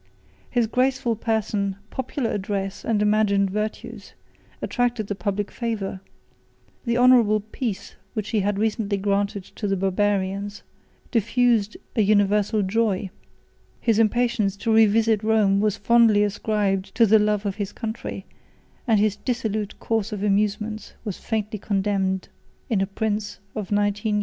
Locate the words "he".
8.29-8.39